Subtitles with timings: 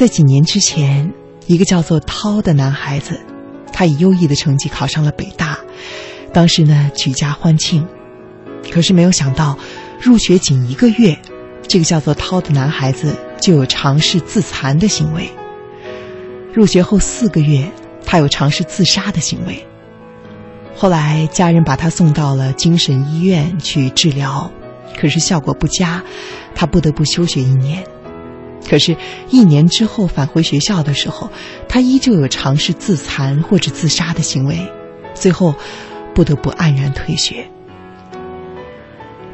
[0.00, 1.12] 在几年之前，
[1.46, 3.20] 一个叫做涛的男孩子，
[3.70, 5.58] 他以优异的成绩考上了北大，
[6.32, 7.86] 当时呢举家欢庆。
[8.72, 9.58] 可是没有想到，
[10.00, 11.18] 入学仅一个月，
[11.68, 15.28] 这个叫做涛的男孩子就有尝试自残的行为。
[16.54, 17.70] 入学后四个月，
[18.06, 19.62] 他有尝试自杀的行为。
[20.74, 24.50] 后来家人把他送到了精神医院去治疗，
[24.98, 26.02] 可是效果不佳，
[26.54, 27.84] 他不得不休学一年。
[28.68, 28.96] 可是，
[29.30, 31.30] 一年之后返回学校的时候，
[31.68, 34.58] 他依旧有尝试自残或者自杀的行为，
[35.14, 35.54] 最后
[36.14, 37.50] 不得不黯然退学。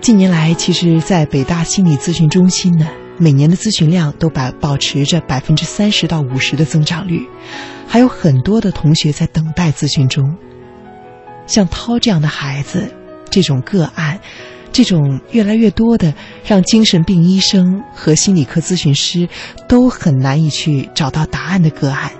[0.00, 2.86] 近年来，其实，在北大心理咨询中心呢，
[3.18, 7.26] 每年的咨询量都保保持着百分之三十到五十的增长率，
[7.88, 10.36] 还有很多的同学在等待咨询中。
[11.46, 12.92] 像涛这样的孩子，
[13.30, 14.20] 这种个案，
[14.76, 16.12] 这种越来越多的，
[16.44, 19.26] 让精神病医生和心理科咨询师
[19.66, 22.12] 都很难以去找到答案的个案，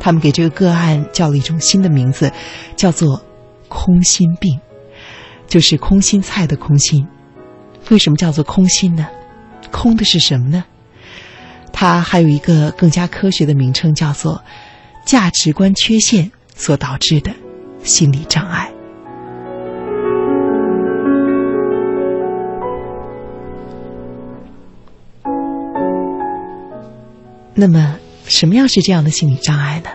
[0.00, 2.32] 他们给这个个案叫了一种新的名字，
[2.76, 3.22] 叫做
[3.68, 4.58] “空心病”。
[5.46, 7.06] 就是空心菜的空心，
[7.90, 9.06] 为什么叫做空心呢？
[9.70, 10.64] 空的是什么呢？
[11.74, 14.42] 它还有一个更加科学的名称，叫做
[15.04, 17.34] 价值观缺陷所导致的
[17.84, 18.71] 心理障碍。
[27.64, 27.96] 那么，
[28.26, 29.90] 什么样是这样的心理障碍呢？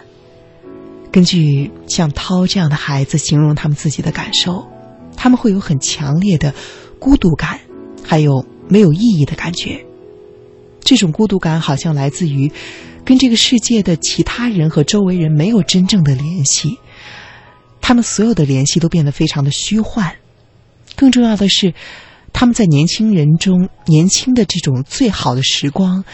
[1.12, 4.66] 根据像涛这样的孩子形容他们自己的感受。
[5.18, 6.54] 他们会有很强烈的
[6.98, 7.60] 孤独感，
[8.06, 9.86] 还有没有意义的感觉。
[10.80, 12.50] 这种孤独感好像来自于
[13.04, 16.78] 跟这个世界的其他人和周围人没有真正的联系，
[17.82, 20.16] 他们所有的联系都变得非常的虚幻。
[20.95, 21.73] 更重要的是，
[22.32, 26.06] 他们在年轻人中年轻的这种最好的时光，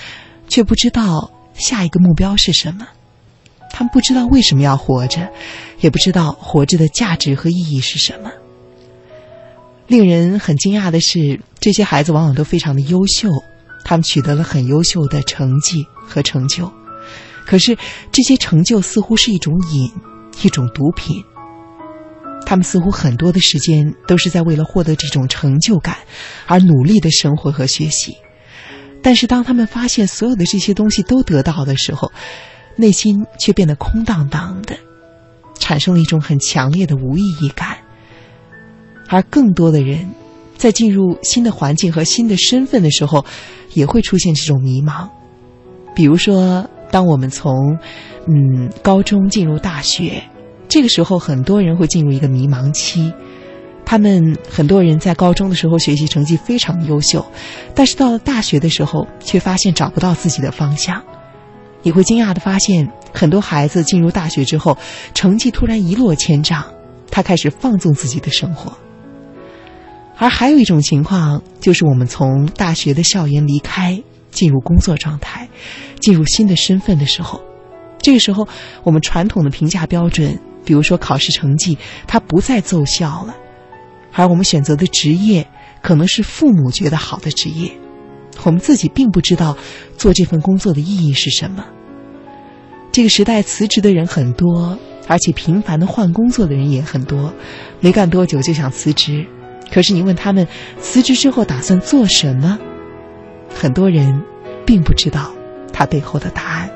[0.48, 2.88] 却不知道下一个目标是什么。
[3.72, 5.32] 他们不知道为什么要活着，
[5.80, 8.32] 也不知道活着的价值和意义是什么。
[9.88, 13.30] 令人很惊讶的是，这些孩子往往都非常的优秀，
[13.84, 16.72] 他们取得了很优秀的成绩和成就。
[17.46, 17.78] 可是，
[18.12, 19.92] 这些成就似乎是一种瘾，
[20.44, 21.24] 一种毒品。
[22.46, 25.98] 他们似乎很多的时间都是在为了获得这种成就感
[26.46, 28.16] 而努力的生活和学习。
[29.04, 32.12] 但是，当他们发现所有的这些东西都得到的时候，
[32.78, 34.76] 内心却变得空荡荡的，
[35.60, 37.78] 产生了一种很强烈的无意义感。
[39.10, 40.10] 而更多的人，
[40.56, 43.26] 在进入新的环境和新的身份的时候，
[43.74, 45.10] 也会出现这种迷茫。
[45.94, 47.54] 比如说，当我们从
[48.28, 50.24] 嗯高中进入大学，
[50.70, 53.12] 这个时候很多人会进入一个迷茫期。
[53.86, 57.26] 他们很多人在高中的时候学习成绩非常优秀，
[57.76, 61.02] 但是到了大学的时候，却发现找不到自己的方向。
[61.82, 64.78] 你会惊讶的发现，很多孩子进入大学之后，
[65.14, 66.64] 成绩突然一落千丈，
[67.12, 68.72] 他开始放纵自己的生活。
[70.18, 74.02] 而还有一种情况，就是我们从大学的校园离开，
[74.32, 75.50] 进入工作状态，
[76.00, 77.42] 进入新的身份的时候，
[78.00, 78.48] 这个时候，
[78.84, 81.78] 我们传统的评价标准，比如说考试成绩，
[82.08, 83.36] 它不再奏效了，
[84.14, 85.46] 而我们选择的职业，
[85.82, 87.72] 可能是父母觉得好的职业，
[88.44, 89.58] 我们自己并不知道
[89.98, 91.66] 做这份工作的意义是什么。
[92.92, 97.34] 这个时代辞职的人很多，而且频繁的换工作的人也很多，
[97.80, 99.26] 没干多久就想辞职。
[99.72, 100.48] 可是你问他们
[100.78, 102.60] 辞职之后打算做什么，
[103.54, 104.22] 很多人
[104.64, 105.34] 并不知道
[105.72, 106.70] 他背后的答案。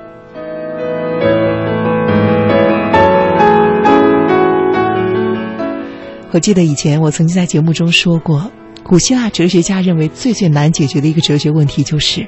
[6.32, 8.52] 我记得以前我曾经在节目中说过，
[8.84, 12.28] 古希腊哲学家认为最最难解决的一个哲学问题就是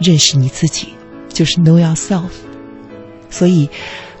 [0.00, 0.88] 认识你自己，
[1.28, 2.30] 就是 know yourself。
[3.28, 3.68] 所以，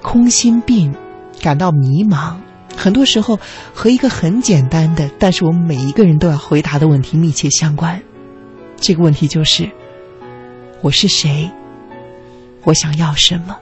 [0.02, 0.94] 空心病
[1.40, 2.36] 感到迷茫。
[2.76, 3.38] 很多时候
[3.74, 8.00] 和一个很简单的，但是我们每一个人都要回答的问题密切相关。
[8.76, 9.68] 这个问题就是：
[10.82, 11.50] 我是谁？
[12.64, 13.56] 我想要什么？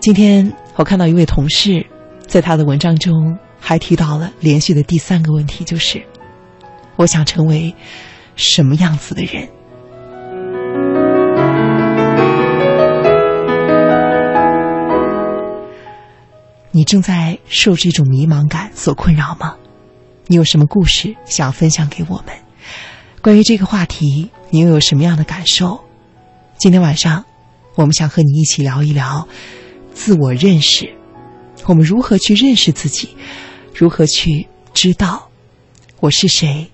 [0.00, 1.86] 今天我看到一位同事
[2.26, 6.04] 在他的文章中还提到了连续的第三个问题，就是
[6.96, 7.74] 我想成为
[8.36, 9.48] 什么样子的人。
[16.72, 19.56] 你正在受这种迷茫感所困扰吗？
[20.26, 22.36] 你有什么故事想分享给我们？
[23.22, 25.82] 关于这个话题，你又有什么样的感受？
[26.58, 27.24] 今天晚上，
[27.76, 29.26] 我们想和你一起聊一聊
[29.94, 30.94] 自我认识，
[31.64, 33.16] 我们如何去认识自己，
[33.76, 35.28] 如何去知道
[35.98, 36.70] 我是谁，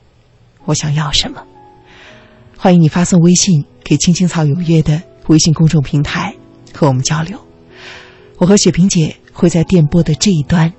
[0.67, 1.43] 我想要什么？
[2.59, 6.35] 欢迎你发送微信给青青草有约的微信公众平台
[6.75, 7.39] 和我们交流。
[8.37, 10.75] 我和雪萍姐会在电波的这一端，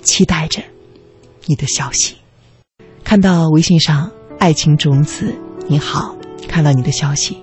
[0.00, 0.62] 期待着
[1.44, 2.16] 你的消息。
[3.04, 5.36] 看到微信上爱情种子
[5.66, 6.16] 你好，
[6.48, 7.36] 看到你的消息，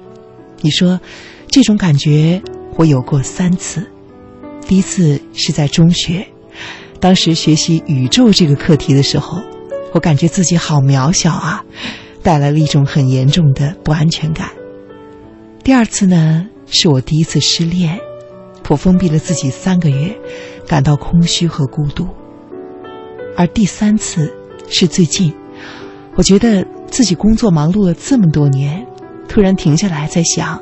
[0.61, 0.99] 你说
[1.47, 2.41] 这种感觉
[2.75, 3.87] 我有过三次。
[4.67, 6.27] 第一次是在中学，
[7.05, 9.37] 当时学习宇宙这个课题的时候，
[9.93, 11.63] 我感觉自己好渺小啊，
[12.23, 14.49] 带来了一种很严重的不安全感。
[15.63, 17.99] 第二次呢，是我第一次失恋，
[18.69, 20.17] 我封闭了自己三个月，
[20.67, 22.07] 感到空虚和孤独。
[23.37, 24.33] 而第三次
[24.67, 25.31] 是最近，
[26.15, 28.83] 我觉得自己工作忙碌了这么多年，
[29.27, 30.59] 突然停下来在想，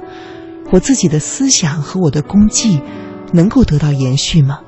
[0.72, 2.82] 我自己的思想和我的功绩。
[3.32, 4.60] 能够得到延续吗？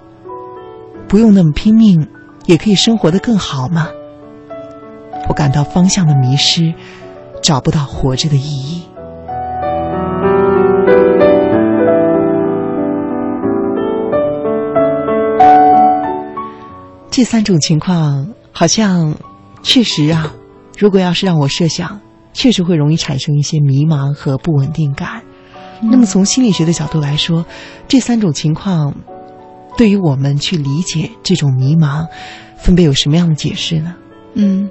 [1.07, 2.07] 不用那么拼命，
[2.45, 3.87] 也可以生活的更好吗？
[5.27, 6.73] 我感到方向的迷失，
[7.41, 8.83] 找不到活着的意义。
[17.09, 19.15] 这三种情况好像
[19.63, 20.33] 确实啊，
[20.77, 22.01] 如果要是让我设想，
[22.33, 25.21] 确实会容易产生一些迷茫和不稳定感。
[25.81, 27.45] 那么，从心理学的角度来说，
[27.87, 28.93] 这三种情况
[29.77, 32.07] 对于我们去理解这种迷茫，
[32.57, 33.95] 分别有什么样的解释呢？
[34.33, 34.69] 嗯，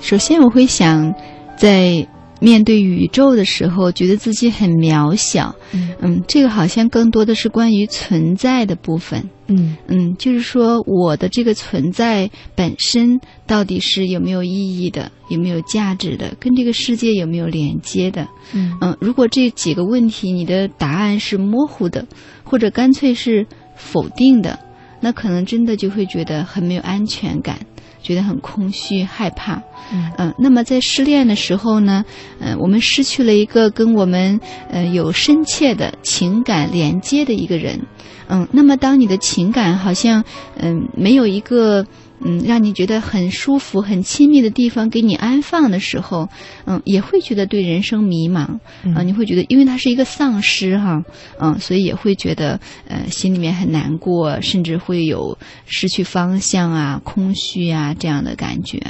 [0.00, 1.14] 首先我会想，
[1.56, 2.06] 在
[2.40, 5.54] 面对宇宙的时候，觉得自己很渺小。
[5.72, 9.30] 嗯，嗯这个好像更多的是关于存在的部分。
[9.46, 18.26] 嗯嗯，就是说我的这个存在本身到底是有没有意义的，有没有价值的，跟这个世界有没有连接的？
[18.52, 22.06] 嗯嗯，如果这几个问题你的答案是模糊的，
[22.42, 24.58] 或者干脆是否定的，
[25.00, 27.58] 那可能真的就会觉得很没有安全感。
[28.02, 29.62] 觉得很空虚、害怕，
[30.18, 32.04] 嗯，那么在失恋的时候呢，
[32.38, 34.38] 嗯，我们失去了一个跟我们
[34.68, 37.80] 呃有深切的情感连接的一个人，
[38.28, 40.22] 嗯，那么当你的情感好像
[40.58, 41.86] 嗯没有一个。
[42.24, 46.26] 嗯，让你觉得很舒服、很亲密的地方给你安放的时候，
[46.64, 48.58] 嗯，也会觉得对人生迷茫
[48.94, 49.02] 啊。
[49.04, 51.02] 你会觉得，因为他是一个丧尸哈，
[51.38, 55.36] 嗯，所以也会觉得呃心里面很难过，甚至会有
[55.66, 58.80] 失去方向啊、空虚啊这样的感觉。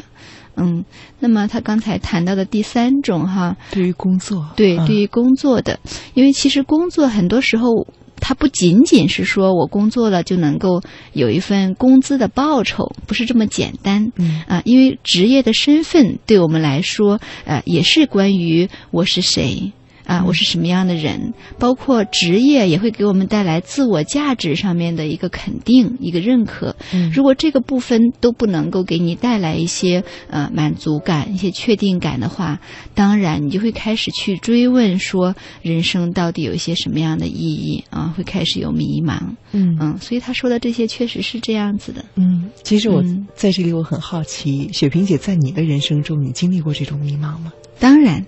[0.57, 0.85] 嗯，
[1.19, 5.81] 那么他刚才谈到的第三种哈，对于工作，对，对于工作的，
[6.15, 7.87] 因为其实工作很多时候。
[8.27, 10.81] 它不仅仅是说我工作了就能够
[11.13, 14.11] 有一份工资的报酬，不是这么简单。
[14.17, 19.73] 嗯啊，因为职业的身份对我们来说，呃，也是关于我是谁。
[20.05, 21.33] 啊，我是什么样的人？
[21.59, 26.77] 包括职业也会给我们带来自我价值上面的一个肯定、一个认可。
[26.93, 32.61] 嗯，如果这个部分都不能够给你带来一些呃满足感、一些确定感的话，
[32.95, 38.13] 当然你就会开始去追问说人生到底有一些什么样的意义啊？
[38.17, 39.19] 会开始有迷茫。
[39.53, 42.05] 嗯嗯，所以他说的这些确实是这样子的。
[42.17, 43.03] 嗯，其实我
[43.35, 47.53] 在这里我很好奇，雪萍姐在你的人生中，你经历过这种迷茫吗？
[47.79, 48.25] 当然，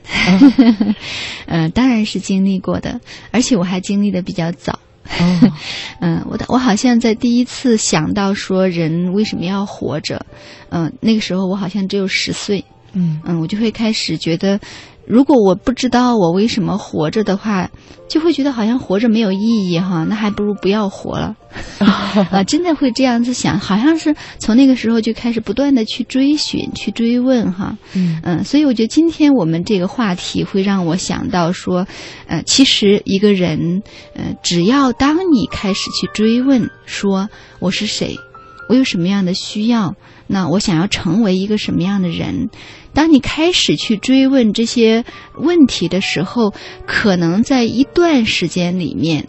[1.46, 3.00] 嗯， 当然是经历过的，
[3.30, 4.78] 而且我还经历的比较早。
[5.20, 5.52] 哦，
[6.00, 10.24] 嗯， 我的我好像在第一次想到说人为什么要活着，
[10.70, 12.64] 嗯，那个时候我好像只有十岁。
[12.92, 14.58] 嗯嗯，我就会开始觉得。
[15.06, 17.70] 如果我不知道我为什么活着的话，
[18.08, 21.34] 就会觉得好像活着没有意义哈，那还不如不要活了，
[21.78, 28.20] 啊， 真的会这样子想，好像是从那个时候就开始不断的去追寻、去追问哈，嗯。
[28.24, 31.86] 嗯，所以我觉得今天我们这个话题会让我想到说，
[32.26, 33.82] 呃，其实一个人，
[34.14, 37.28] 呃，只要当你开始去追问说
[37.60, 38.18] 我是谁，
[38.68, 39.94] 我有什么样的需要，
[40.26, 42.48] 那我想要成为一个什么样的人。
[42.92, 45.04] 当你开始去追问这些
[45.38, 46.52] 问题的时候，
[46.86, 49.26] 可能在一段时间里面，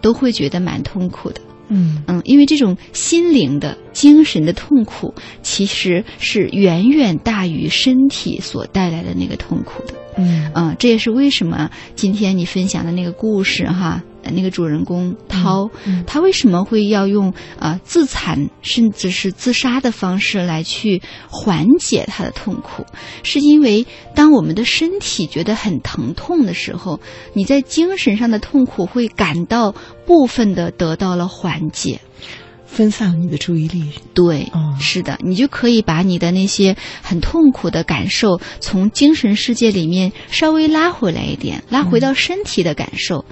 [0.00, 1.40] 都会觉得蛮痛苦的。
[1.68, 9.94] 嗯嗯，因为这种心灵的、精神的痛苦，其实是远远大于身体所带来的那个痛苦的。
[10.16, 14.02] 嗯嗯，这也是为什么今天你分享的那个故事哈。
[14.24, 15.70] 那个主人公涛，
[16.06, 22.84] 他为什么会要用啊自残甚至是自杀的方式来去缓解他的痛苦？
[23.22, 27.00] 是因为当我们的身体觉得很疼痛的时候，
[27.32, 29.72] 你在精神上的痛苦会感到
[30.06, 32.00] 部分的得到了缓解，
[32.66, 33.90] 分散你的注意力。
[34.14, 43.24] 对，是的，你就可以把你的那些很痛苦的感受从精神世界里面稍微拉回来一点，拉回到身体的感受。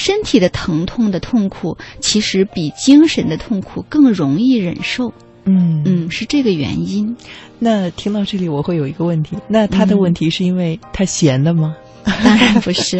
[0.00, 5.12] 身体的疼痛的痛苦，其实比精神的痛苦更容易忍受。
[5.44, 7.16] 嗯嗯，是这个原因。
[7.58, 11.74] 那听到这里，我会有一个问题：那他的问题是因为他闲的吗？
[12.24, 12.98] 当然不是。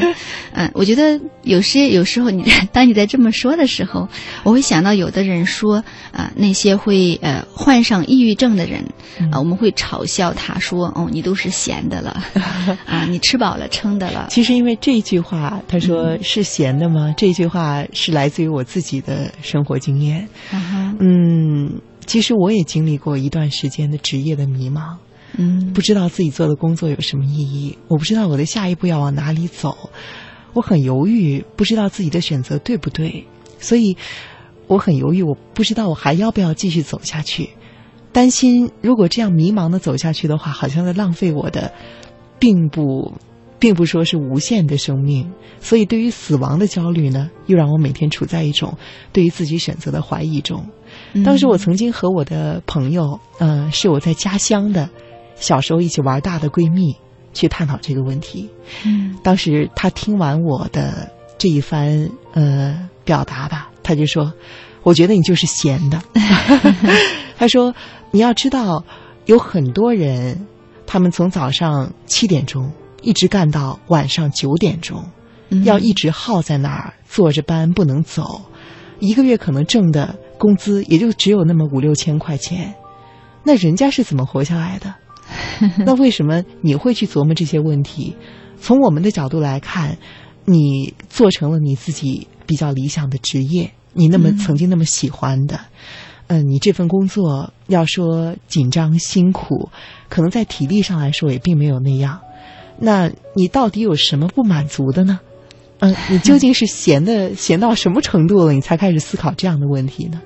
[0.53, 4.07] 嗯，我觉得有些有时候你当你在这么说的时候，
[4.45, 5.83] 我会想到有的人说
[6.13, 8.85] 啊，那些会呃患上抑郁症的人
[9.33, 12.23] 啊，我们会嘲笑他说哦，你都是闲的了
[12.85, 14.27] 啊，你吃饱了撑的了。
[14.29, 17.15] 其实因为这句话，他说是闲的吗？
[17.17, 20.29] 这句话是来自于我自己的生活经验。
[20.99, 21.73] 嗯，
[22.11, 24.97] 其实我也经历过一段时间的职业的迷茫。
[25.39, 29.79] 嗯，不知道自己做的工作有什么意义，我不知道我的下一步要往哪里走，
[30.53, 33.25] 我很犹豫，不知道自己的选择对不对，
[33.61, 33.97] 所以
[34.67, 37.51] 我很犹豫，我不知道我还要不要继续走下去，
[38.11, 41.73] 担心如果这样迷茫的走下去的话，好像在浪费我的，
[42.41, 43.13] 并不，
[43.61, 48.77] 并不说是无限的生命，所以对于死亡的焦虑呢，又让我每天处在一种
[49.13, 50.67] 对于自己选择的怀疑中。
[51.25, 54.89] 当时我曾经和我的朋友，嗯，是我在家乡的。
[55.37, 56.95] 小时候一起玩大的闺蜜
[57.33, 58.49] 去探讨这个问题，
[58.85, 64.35] 嗯，当时她听完我的这一番呃表达吧，她就说
[64.85, 66.03] ：“我觉得你就是闲的。”
[67.39, 67.75] 她说
[68.13, 68.85] ：“你要知道，
[69.25, 70.47] 有很多人，
[70.87, 75.03] 他们从早上七点钟一直干到晚上九点钟，
[75.65, 78.43] 要一直耗在那儿坐着班不能走，
[78.99, 82.75] 一个月可能挣的工资也就只有那么五六千块钱，
[83.45, 84.93] 那人家是怎么活下来的？”
[85.87, 88.17] 那为什么你会去琢磨这些问题？
[88.61, 89.97] 从我们的角度来看，
[90.47, 95.61] 你做成了你自己比较理想的职业，你那么曾经那么喜欢的，
[96.27, 99.69] 嗯，你这份工作要说紧张辛苦，
[100.09, 102.19] 可能在体力上来说也并没有那样。
[102.79, 105.21] 那你到底有什么不满足的呢？
[105.81, 110.21] 嗯，你 究竟是闲的闲到什么程度了，你才开始思考这样的问题呢？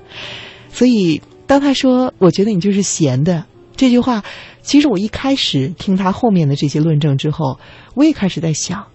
[0.69, 3.45] 所以，当他说“我觉得你就是闲的”
[3.77, 4.23] 这句话。
[4.63, 7.59] 其实我一开始听他后面的这些论证之后，
[7.93, 8.87] 我也开始在想，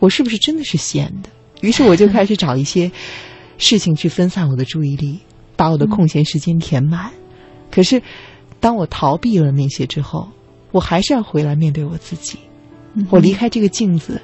[0.00, 1.28] 我是不是真的是闲的？
[1.60, 2.90] 于是我就开始找一些
[3.56, 5.20] 事情去分散我的注意力，
[5.54, 7.12] 把我的空闲时间填满。
[7.70, 8.02] 可是，
[8.58, 10.28] 当我逃避了那些之后，
[10.72, 12.36] 我还是要回来面对我自己。
[13.08, 14.20] 我离开这个镜子，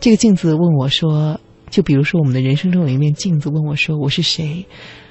[0.00, 4.66] 这个镜子问我说：“就比如说我们的人生中有一面镜子，问我说我是谁？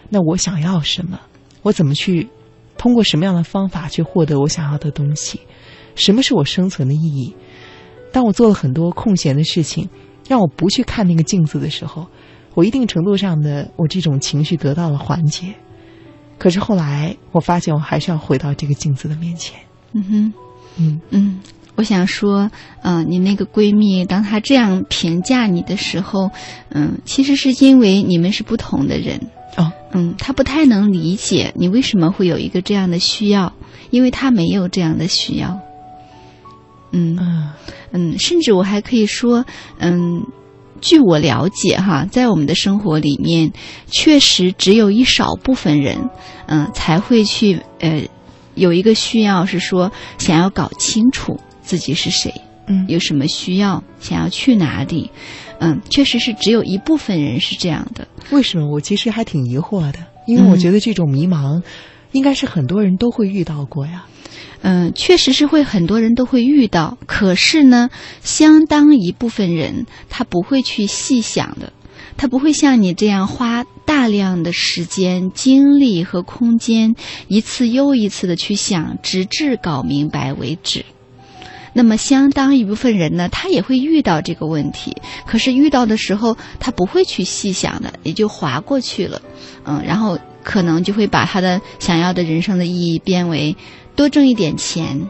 [0.09, 1.19] 那我想要什么？
[1.61, 2.29] 我怎么去？”
[2.75, 5.39] 通过什么样的方法去获得我想要的东西？
[5.95, 7.33] 什么是我生存的意义？
[8.11, 9.87] 当我做了很多空闲的事情，
[10.27, 12.07] 让我不去看那个镜子的时候，
[12.55, 15.53] 我一定程度上的我这种情绪得到了缓解。
[16.37, 19.57] 可是后来我发现，我还是要回到这个镜子的面前。
[19.93, 20.33] 嗯哼，
[20.77, 21.39] 嗯嗯，
[21.75, 22.49] 我想说，
[22.83, 26.29] 嗯，你那个闺蜜，当她这样评价你的时候，
[26.69, 29.19] 嗯，其实是因为你们是不同的人。
[29.57, 33.53] 哦，嗯，她不太能理解你为什么会有一个这样的需要，
[33.89, 35.59] 因为她没有这样的需要。
[36.91, 37.17] 嗯
[37.91, 39.45] 嗯，甚至我还可以说，
[39.79, 40.23] 嗯，
[40.79, 43.51] 据我了解哈，在我们的生活里面，
[43.87, 46.09] 确实只有一少部分人，
[46.45, 48.03] 嗯，才会去呃
[48.53, 52.33] 有一个需要是说想要搞清楚自己是谁，
[52.67, 55.09] 嗯，有什么需要，想要去哪里。
[55.59, 58.07] 嗯，确实是只有一部分人是这样的。
[58.31, 58.69] 为什么？
[58.69, 61.61] 我其实还挺疑惑的，因为我觉得这种迷茫，
[62.11, 64.05] 应该是很多人都会遇到过呀。
[64.61, 67.89] 嗯，确实是会很多人都会遇到，可是呢，
[68.21, 71.71] 相当一部分人他不会去细想的，
[72.17, 76.95] 他不会像你这样花大量的时间、精力和空间，
[77.27, 80.85] 一次又一次的去想，直至搞明白为止。
[81.73, 89.21] 那么，相当一部分人呢，他也会遇到这个问题，可是遇到的时候，他不会去细想的，也就划过去了，
[89.65, 93.55] 嗯，然后可能就会把他的想要的人生的意义变为
[93.95, 95.09] 多挣一点钱，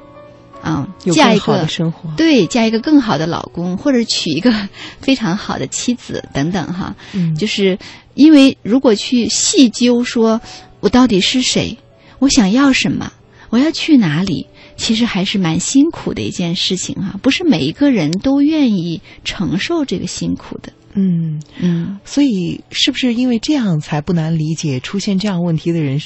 [0.64, 4.54] 嗯，嫁一个生活，对，嫁一个更好的老公，或者娶一个
[5.02, 7.78] 非常好的妻子等等哈，嗯，就是
[8.14, 10.40] 因为如果去细究说，
[10.80, 11.78] 我到底是谁，
[12.20, 13.12] 我想要什么，
[13.50, 14.48] 我要去哪里。
[14.84, 20.74] 其实还是蛮辛苦的一件事情哈，不是每一个人都愿意承受这个辛苦的。
[20.94, 26.02] 嗯嗯，所以是不是因为这样才不难理解出现这样问题的人，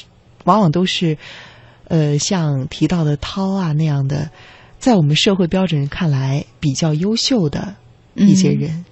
[0.46, 1.18] 往往都是，
[1.88, 4.30] 呃，像提到的涛啊那样的，
[4.78, 7.76] 在我们社会标准看来比较优秀的
[8.14, 8.86] 一些人。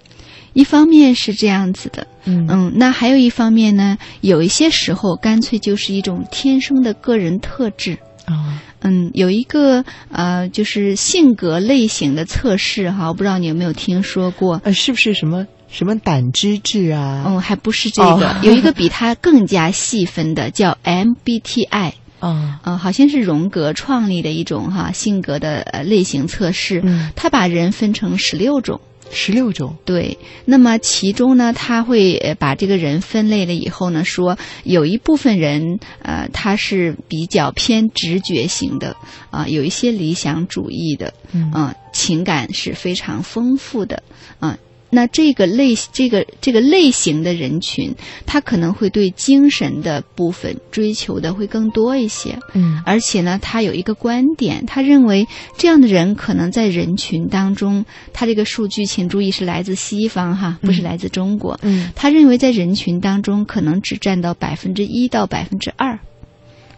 [0.54, 8.62] 一方面是这样子的，嗯嗯，那还有一方面呢，有一些时候干脆就是一种天生的个人特质啊。
[8.82, 14.62] 嗯，有一个呃，就是性格类型的测试哈，我不知道你有没有听说过？
[14.64, 17.24] 呃，是不是什么什么胆汁质啊？
[17.28, 21.94] 嗯，还不是这个，有一个比它更加细分的，叫 MBTI。
[22.20, 26.82] 啊，嗯，好像是荣格创立的一种哈性格的呃类型测试。
[26.84, 28.80] 嗯，他把人分成十六种，
[29.12, 29.76] 十六种。
[29.86, 38.96] 对，那么其中呢，他会呃把这个人分类了以后呢，说有一部分人呃他是比较偏直觉型的
[39.30, 44.02] 啊、有一些理想主义的，嗯啊、情感是非常丰富的
[44.40, 44.58] 啊、
[44.90, 47.94] 那这个类这个这个类型的人群，
[48.26, 52.38] 他可能会对精神的部分追求的会更多一些。
[52.54, 55.28] 嗯而且呢，他有一个观点，他认为
[55.58, 61.60] 这样的人可能在人群当中，他这个数据请注意是来自西方哈，不是来自中国。
[61.64, 65.94] 嗯他认为在人群当中可能只占到百分之一到百分之二，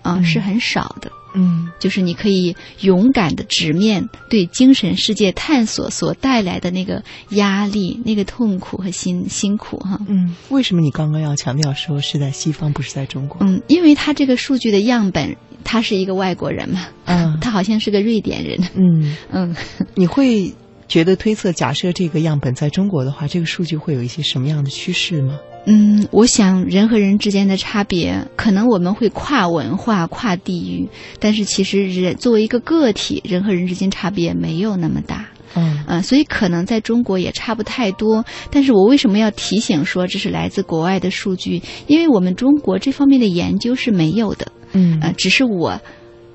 [0.02, 1.12] 啊，嗯是很少的。
[1.34, 10.00] 嗯就是你可以勇敢的直面对精神世界探索所带来的那个压力、那个痛苦和辛辛苦哈。
[10.08, 13.38] 嗯，为什么你刚刚要强调说是在西方，不是在中国？
[13.42, 18.58] 嗯，因为他这个数据的样本，他是一个外国人嘛，嗯 他好像是个瑞典人。
[18.76, 19.56] 嗯， 嗯，
[19.96, 20.54] 你会
[20.88, 25.38] 觉得推测，假设这个样本在中国的话，这个数据会有一些什么样的趋势吗？
[25.70, 30.88] 嗯，我想人和人之间的差别，可能我们会跨文化、跨地域，
[31.20, 35.26] 但是其实人作为一个个体，人和人之间差别没有那么大。
[35.56, 38.24] 嗯呃，所以可能在中国也差不太多。
[38.50, 41.62] 但是我为什么要提醒说这是来自国外的数据？
[41.88, 45.80] 因为我们中国这方面的研究是没有的，嗯呃，只是我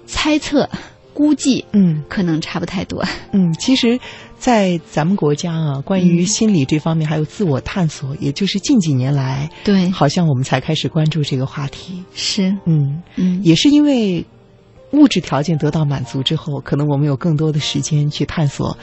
[0.06, 0.68] 猜测、
[1.14, 3.02] 估计，嗯可能差不太多。
[3.32, 3.98] 嗯，其实，
[4.42, 12.02] 在咱们国家啊，关于心理这方面还有自我探索，也就是近几年来，对，好像我们才开始关注这个话题。
[12.12, 14.26] 是，嗯，嗯，也是因为
[14.90, 18.76] 物质条件得到满足之后，可能我们有更多的时间去探索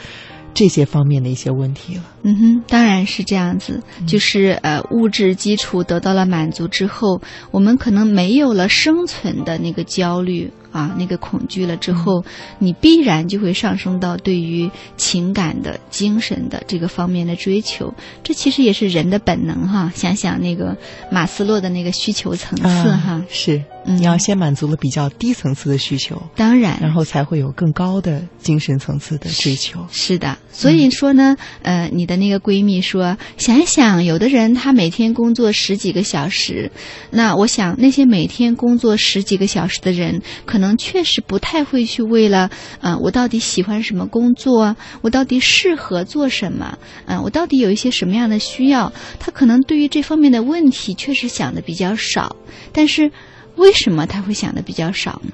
[0.54, 2.04] 这些方面的一些问题了。
[2.22, 12.24] 嗯哼，当然是这样子，就是呃，物质基础得到了满足之后，我们可能没有了生存的那个焦虑啊，那个恐惧了之后，
[12.58, 17.92] 你必然就会上升到对于情感的、精神的这个方面的追求。
[18.22, 19.92] 这其实也是人的本能哈。
[19.94, 20.76] 想想那个
[21.10, 29.86] 马斯洛的那个需求层次哈，啊、是，嗯你要先满足了比较低层次的需求，当然，然后才会有更高的精神层次的追求。
[29.90, 36.70] 是的，所以说呢，呃，你的那个闺蜜说，想一想，有的人他每天工作十几个小时，
[37.10, 42.50] 那我想那些每天工作十几个小时的人，可可能确实不太会去为了，
[42.82, 52.36] 呃，我到底喜欢什么工作，我到底适合做什么，嗯、我到底有一些什么样的需要，他可能对于这方面的问题确实想的比较少，
[52.74, 53.10] 但是
[53.56, 55.32] 为什么他会想的比较少呢？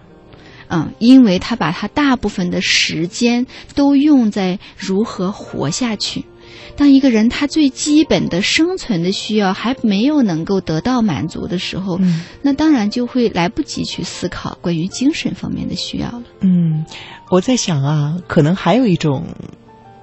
[0.68, 6.24] 嗯，因为他把他大部分的时间都用在如何活下去。
[6.76, 16.22] 当一个人他最基本的生存的需要还没有能够得到满足的时候，嗯那当然就会来不及去思考关于精神方面的需要了。
[16.40, 16.84] 嗯，
[17.30, 19.24] 我在想啊，可能还有一种。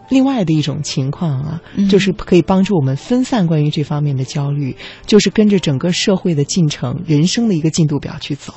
[0.10, 4.76] 另外的一种情况啊，嗯就是可以帮助我们分散关于这方面的焦虑，
[5.08, 8.54] 就是跟着整个社会的进程、人生的一个进度表去走。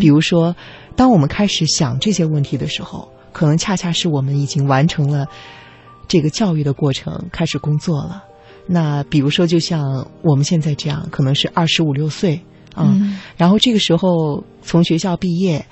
[0.00, 0.54] 比如说，
[0.94, 5.24] 当我们开始想这些问题的时候，可能恰恰是我们已经完成了
[6.08, 8.24] 这个教育的过程，开始工作了。
[8.66, 12.36] 那比如说，就像我们现在这样，可能是二十五六岁
[12.74, 15.64] 啊，嗯然后这个时候从学校毕业，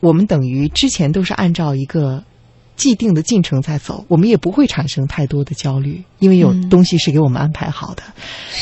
[0.00, 2.24] 我们等于之前都是按照一个
[2.76, 8.02] 既定的进程在走，我们也不会产生太多的焦虑，因为有嗯东西是给我们安排好的。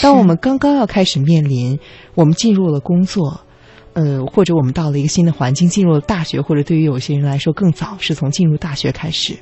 [0.03, 1.79] 当我们刚刚要开始面临，
[2.15, 3.41] 我们进入了工作。
[3.97, 9.35] 呃，或者我们到了一个新的环境，进入了大学，或者对于有些人来说更早，是从进入大学开始。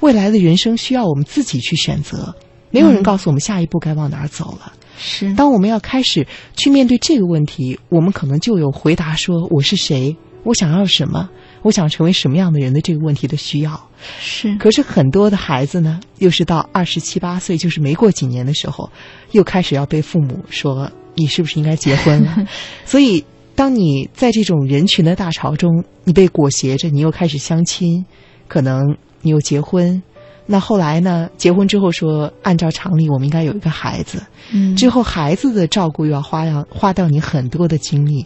[0.00, 2.34] 未来的人生需要我们自己去选择，
[2.72, 4.72] 没有人嗯告诉我们下一步该往哪儿走了。
[4.98, 11.30] 是，当我们要开始去面对这个问题，我们可能就有回答说我是谁，我想要什么，
[11.62, 13.88] 我想成为什么样的人的这个问题的需要。
[14.18, 18.90] 是，可是很多的孩子呢，又是到二十七八岁，就是没过几年的时候，
[19.30, 22.36] 又开始要被父母说你是不是应该结婚了。
[22.84, 23.24] 所以，
[23.60, 28.02] 当你在这种人群的大潮中，你被裹挟着，你又开始相亲，
[28.48, 30.02] 可能你又结婚。
[30.46, 31.28] 那后来呢？
[31.36, 34.22] 结婚之后说，按照常理，我们应该有一个孩子。
[34.50, 38.24] 嗯，之后孩子的照顾又要花要花掉你很多的精力，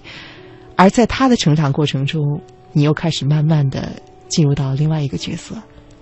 [0.77, 2.23] 而在他的成长过程中，
[2.71, 3.91] 你又开始慢慢的
[4.29, 5.57] 进入到另外一个角色，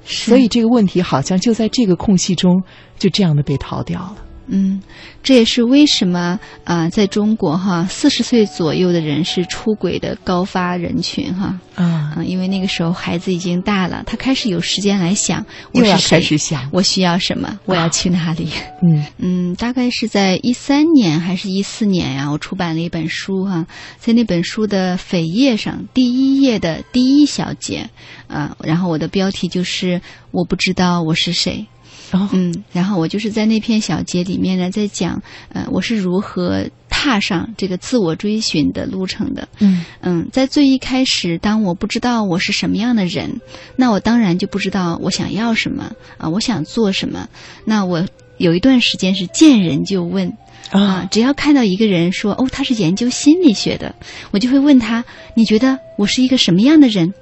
[0.04, 2.62] 是所以这个问题好像就在这个空隙中
[2.98, 4.16] 就这样的被逃掉了。
[4.46, 4.82] 嗯，
[5.22, 11.58] 这也是为什么啊、在中国哈，四十岁左右的人是出轨的高发人群哈。
[11.74, 18.48] 啊，嗯，因为那个时候孩子已经大了，他开始有时间来想我又要开始想，我需要什么，我要去哪里。
[18.82, 23.66] 嗯嗯，大概是在一三年还是一四年呀、我出版了一本书哈、
[23.98, 27.88] 在那本书的扉页上，第一页的第一小节，
[28.28, 30.00] 啊，然后我的标题就是
[30.30, 31.66] 我不知道我是谁。
[32.12, 39.48] 哦嗯，然后我就是在那篇小节里面呢，在讲，呃，我是如何踏上这个自我追寻的路程的。
[39.60, 43.40] 嗯嗯，在最一开始，当我不知道我是什么样的人，
[43.76, 47.28] 那我当然就不知道我想要什么啊，我想做什么。
[47.64, 50.36] 那我有一段时间是见人就问
[50.70, 53.94] 啊啊，只要看到一个人说哦，他是研究心理学的，
[54.32, 55.02] 我就会问他，
[55.34, 57.14] 你觉得我是一个什么样的人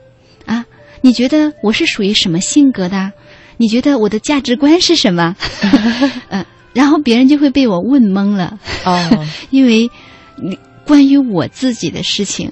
[0.47, 0.67] 啊？
[1.01, 3.13] 你觉得我是属于什么性格的？
[3.61, 5.37] 你觉得我的价值观是什么？
[6.31, 6.43] 嗯、
[6.73, 8.59] 然后别人就会被我问懵了。
[8.87, 9.91] 哦， 因为
[10.37, 12.51] 你关于我自己的事情，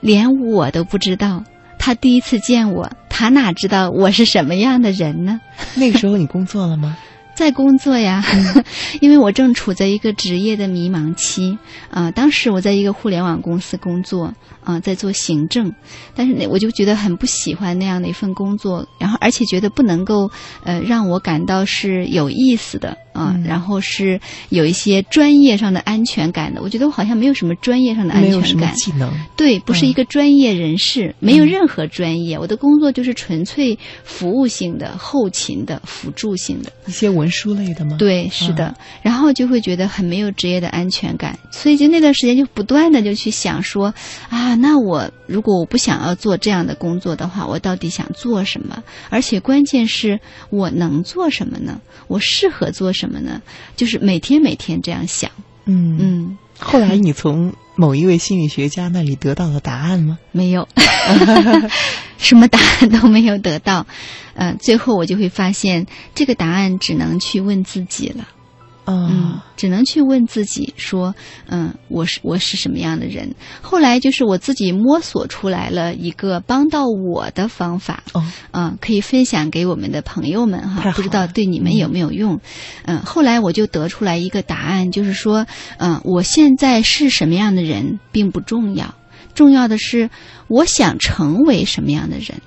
[0.00, 1.42] 连我都不知道。
[1.78, 5.40] 他第一次见我，他哪知道我是什么样的人呢？
[5.76, 6.94] 那个时候你工作了吗？
[7.40, 8.22] 在工作呀，
[9.00, 11.56] 因为我正处在一个职业的迷茫期
[11.90, 15.72] 啊、当时我在一个互联网公司工作啊、在做行政，
[16.14, 20.30] 但是那我就觉得很不喜欢那样的一份工作，然后而且觉得不能够
[20.64, 24.20] 呃让我感到是有意思的啊、嗯然后是
[24.50, 26.62] 有一些专业上的安全感的。
[26.62, 28.74] 我觉得我好像没有什么专业上的安全感。
[28.74, 29.12] 技能。
[29.36, 36.72] 对，不是嗯一个专业人士，没有任何专业，我的工作就是纯粹服务性的、后勤的、辅助性的。
[36.86, 43.92] 一些文书类的吗？，对，是的，嗯然后就会觉得很没有职业的安全感，所以就那段时间就不断的就去想说，
[44.28, 48.82] 啊，那我如果我不想要做这样的工作的话，我到底想做什么？
[49.08, 50.18] 而且关键是
[50.50, 51.80] 我能做什么呢？
[52.08, 53.40] 我适合做什么呢？
[53.76, 55.30] 就是每天每天这样想，
[55.64, 55.96] 嗯。
[55.98, 60.18] 嗯，后来你从某一位心理学家那里得到了答案吗？
[60.32, 60.68] 没有，
[62.18, 63.86] 什么答案都没有得到，
[64.34, 68.28] 呃，最后我就会发现这个答案只能去问自己了。
[68.86, 71.14] 嗯啊，，只能去问自己说，
[71.48, 73.32] 嗯，我是我是什么样的人？
[73.60, 82.40] 后来就是我自己摸索出来了一个帮到我的方法，哦，嗯，可以分享给我们的朋友们哈，不知道对你们有没有用？
[82.84, 85.46] 嗯，后来我就得出来一个答案，就是说，
[85.78, 88.94] 嗯，我现在是什么样的人并不重要，
[89.34, 90.10] 重要的是
[90.48, 92.40] 我想成为什么样的人。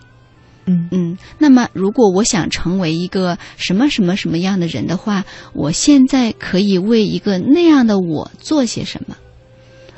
[0.65, 9.17] 嗯嗯，那么如果我想成为一个什么什么什么样的人的话，我现在可以为一个那样的我做些什么？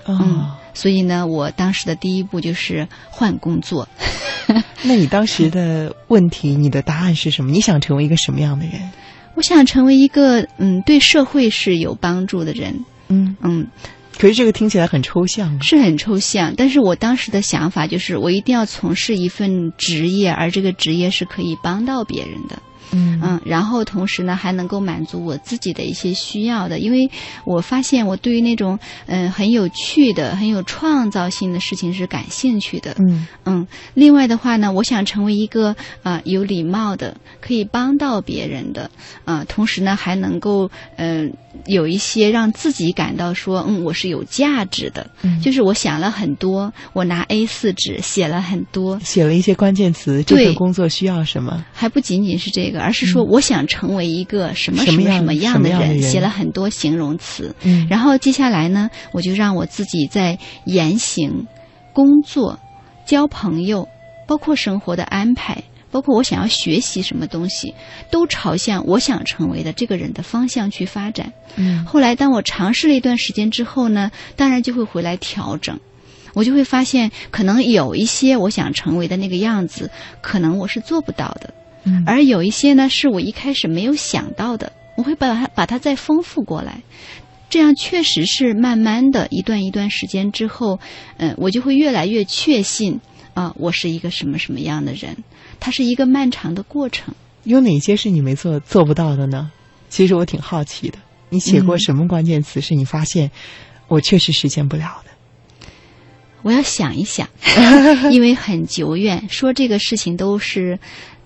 [0.07, 3.87] 嗯哦，所以呢，我当时的第一步就是换工作。
[4.83, 7.51] 那你当时的问题，你的答案是什么？
[7.51, 8.73] 你想成为一个什么样的人？
[9.33, 12.85] 我想成为一个嗯对社会是有帮助的人。
[13.09, 13.67] 嗯，嗯，
[14.17, 15.61] 可是这个听起来很抽象。
[15.61, 22.61] 是很抽象，但是我当时的想法就是，我一定要从事一份职业，而这个职业是可以帮到别人的。
[22.95, 27.09] 嗯嗯，然后同时呢，还能够满足我自己的一些需要的，因为
[27.43, 32.95] 我发现我对于那种嗯很有趣的、很有创造性的事情是感兴趣的。
[32.99, 38.89] 嗯嗯，另外的话呢，我想成为一个啊、有礼貌的，可以帮到别人的
[39.25, 41.33] 啊、同时呢还能够嗯、
[41.65, 45.09] 有一些让自己感到说嗯我是有价值的。
[45.21, 51.65] 嗯，就是我想了很多，我拿 A 四纸写了很多，写了一些关键词，这对份工作需要什么？
[51.73, 57.55] 还不仅仅是这个，而是说我想成为一个什么什么什么样的人，写了很多形容词。
[57.63, 61.47] 嗯然后接下来呢，我就让我自己在言行、
[61.93, 62.59] 工作、
[63.03, 63.87] 交朋友，
[64.27, 67.73] 包括生活的安排，包括我想要学习什么东西，
[68.11, 71.33] 都朝向我想成为的这个人的方向去发展。
[71.55, 75.79] 嗯后来，当我尝试了一段时间之后呢，当然就会回来调整。
[76.35, 79.89] 我就会发现，可能有一些我想成为的那个样子，
[80.21, 81.53] 可能我是做不到的。
[81.85, 86.81] 嗯而有一些呢，是我一开始没有想到的，我会把它把它再丰富过来。
[87.49, 90.79] 这样确实是慢慢的一段一段时间之后，
[91.17, 92.99] 嗯、我就会越来越确信
[93.33, 95.15] 啊、我是一个什么什么样的人。
[95.59, 97.13] 它是一个漫长的过程。
[97.43, 99.51] 有哪些是你没做做不到的呢？
[99.89, 100.97] 其实我挺好奇的。
[101.29, 103.29] 你写过嗯什么关键词是你发现
[103.87, 105.11] 我确实实现不了的？
[106.41, 107.27] 我要想一想，
[108.11, 110.79] 因为很久远，说这个事情都是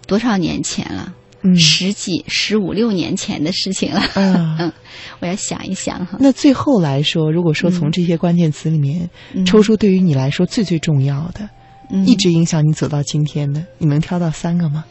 [0.09, 4.01] 多少年前了，嗯十几、十五六年前的事情了。
[4.15, 4.73] 嗯，嗯，
[5.21, 6.17] 我要想一想哈。
[6.19, 11.47] 那最后来说，如果说从这些关键词里面、嗯抽出对于你来说最最重要的，
[11.91, 14.83] 嗯一直影响你走到今天的，你能挑到三个吗？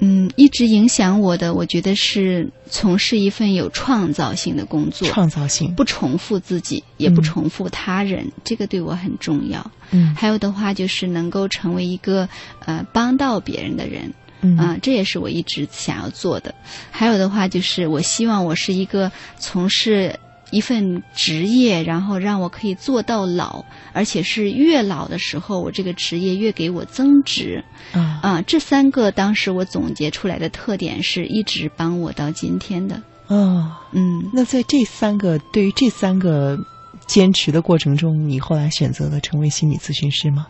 [0.00, 9.70] 嗯，一直影响我的，我觉得是从事一份有创造性的工作，创造性，不重复自己，也不嗯重复他人，这个对我很重要。
[9.90, 12.28] 嗯还有的话就是能够成为一个
[12.64, 14.12] 呃帮到别人的人。
[14.40, 16.54] 嗯啊、这也是我一直想要做的。
[16.90, 20.18] 还有的话就是，我希望我是一个从事
[20.50, 27.62] 一份职业，然后让我可以做到老，而且是越老的时候，我这个职业越给我增值。
[27.92, 33.02] 啊啊，这三个当时我总结出来的特点是一直帮我到今天的。
[33.26, 36.58] 哦，嗯，那在这三个对于这三个
[37.06, 40.46] 坚持的过程中，你后来选择了成为心理咨询师吗？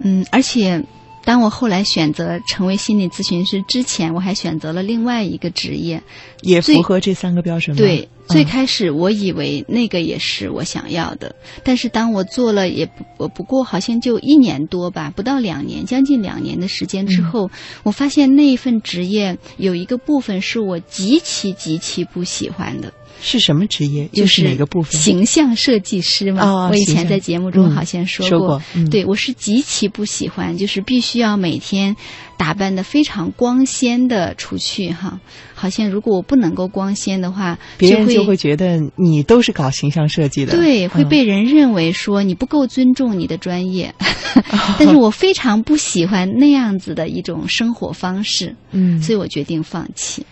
[0.00, 0.84] 嗯，而且
[1.28, 6.02] 当我后来选择成为心理咨询师之前，我还选择了另外一个职业。
[6.40, 7.82] 也符合这三个标准吗？
[7.82, 17.50] 对，最嗯开始我以为那个也是我想要的，但是当我做了也不我不过好像就一年多吧，不到两年，将近两年的时间之后，
[17.82, 22.90] 我发现那一份职业有一个部分是我极其极其不喜欢的。
[23.20, 24.06] 是什么职业？
[24.12, 25.00] 就又是哪个部分？
[25.00, 26.42] 形象设计师嘛。
[26.42, 31.96] 哦我以前在节目中嗯好像说说过嗯对我是极其不喜欢，就是必须要每天
[32.36, 35.20] 打扮的非常光鲜的出去哈。
[35.54, 43.92] 好像如果我不能够光鲜的话，别人就会觉得你都是搞形象设计的，对，会嗯被人认为说你不够尊重你的专业。
[44.78, 50.24] 但是我非常不喜欢那样子的一种生活方式，嗯，所以我决定放弃。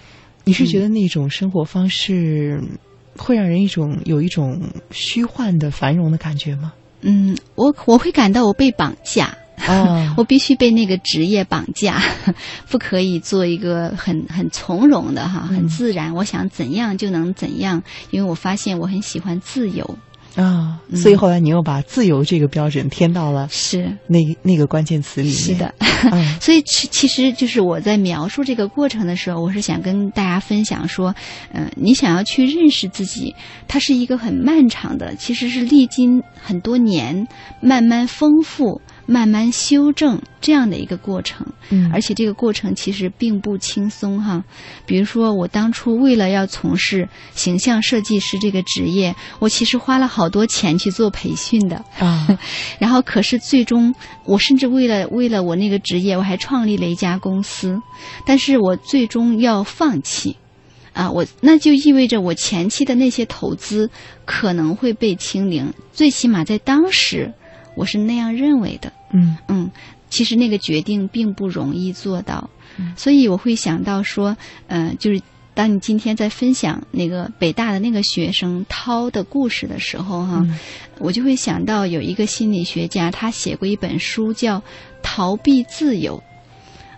[0.46, 2.62] 你是觉得那种生活方式
[3.16, 6.72] 会让人一种有一种虚幻的繁荣的感觉吗？
[7.00, 9.36] 嗯，我我会感到我被绑架。
[9.68, 12.00] 哦我必须被那个职业绑架，
[12.68, 16.14] 不可以做一个很很从容的哈，嗯很自然。
[16.14, 17.82] 我想怎样就能怎样，
[18.12, 19.98] 因为我发现我很喜欢自由。
[20.36, 20.96] 啊，嗯。
[20.96, 23.96] 所以后来你又把自由这个标准添到了是。
[24.06, 25.36] 那那个关键词里面。
[25.36, 25.74] 是的，
[26.12, 26.24] 嗯。
[26.40, 31.14] 所以其其实就是我在描述这个过程的时候，我是想跟大家分享说，
[31.52, 33.34] 嗯、你想要去认识自己，
[33.66, 37.26] 它是一个很漫长的，其实是历经很多年，
[37.60, 41.46] 慢慢丰富、慢慢修正这样的一个过程。
[41.70, 44.44] 嗯而且这个过程其实并不轻松哈。
[44.84, 51.84] 比如说，我当初为了要从事形象设计师这个职业，我其实花了好多钱去做培训的。
[51.98, 52.26] 啊，
[52.78, 57.80] 然后，可是最终，我甚至为了为了我那个职业，我还创立了一家公司，
[58.24, 60.36] 但是我最终要放弃。
[60.92, 63.90] 啊，我那就意味着我前期的那些投资
[64.24, 67.34] 可能会被清零，最起码在当时，
[67.76, 68.92] 我是那样认为的。
[69.12, 69.70] 嗯嗯，
[70.10, 72.50] 其实那个决定并不容易做到，
[72.96, 74.36] 所以我会想到说，
[74.66, 75.20] 呃、就是
[75.54, 80.58] 当你今天在分享那个北大的那个学生涛的故事的时候，哈、嗯
[80.98, 84.58] 我就会想到有一个心理学家，他写过一本书叫
[85.02, 86.16] 《逃避自由》。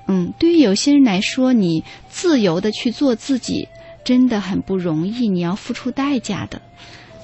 [0.07, 3.69] 嗯，对于有些人来说，你自由的去做自己，
[4.05, 6.63] 真的很不容易，你要付出代价的。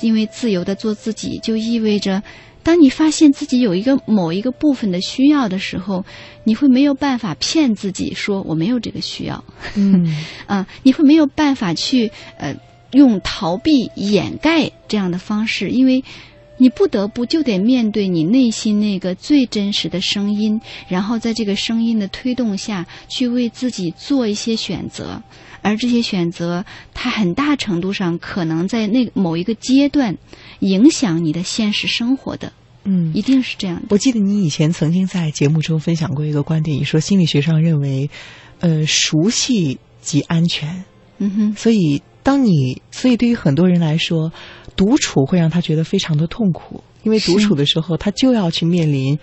[0.01, 2.23] 因为自由的做自己，就意味着，
[2.65, 6.05] 当你发现自己有一个某一个部分的需要的时候，
[6.43, 9.45] 你会没有办法骗自己说我没有这个需要，
[9.77, 10.05] 嗯。
[10.49, 12.57] 啊，你会没有办法去呃
[12.93, 16.03] 用逃避掩盖这样的方式，因为
[16.57, 25.21] 你不得不就得面对你内心那个最真实的声音，然后在这个声音的推动下去为自己做一些选择，
[25.65, 30.17] 而这些选择，它很大程度上可能在那某一个阶段
[30.61, 32.53] 影响你的现实生活的，
[32.85, 33.87] 嗯一定是这样的。
[33.89, 38.11] 我记得你以前曾经在节目中分享过一个观点，你说心理学上认为，
[38.61, 40.85] 呃，熟悉即安全。
[41.17, 44.31] 嗯哼，所以，当你所以对于很多人来说，
[44.77, 49.19] 独处会让他觉得非常的痛苦，因为独处的时候，他就要去面临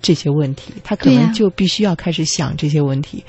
[0.00, 3.24] 这些问题，他可能就必须要开始想这些问题。